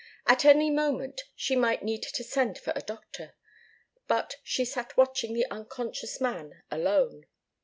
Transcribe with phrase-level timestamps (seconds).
[0.25, 3.35] At any moment she might need to send for a doctor.
[4.07, 7.27] But she sat watching the unconscious man alone.